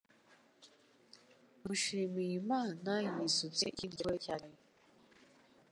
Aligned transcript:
Mushimiyimana 1.63 2.93
yisutse 3.19 3.61
ikindi 3.71 3.93
kirahure 3.99 4.19
cya 4.25 4.35
divayi 4.41 4.67